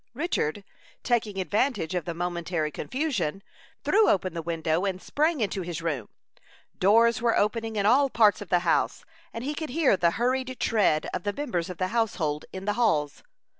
[0.15, 0.63] Richard,
[1.03, 3.43] taking advantage of the momentary confusion,
[3.83, 6.09] threw open the window, and sprang into his room.
[6.79, 10.57] Doors were opening in all parts of the house, and he could hear the hurried
[10.59, 13.21] tread of the members of the household in the halls.